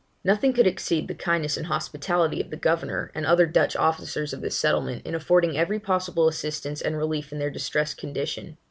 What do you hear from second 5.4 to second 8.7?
every possible assistance and relief in their distressed condition.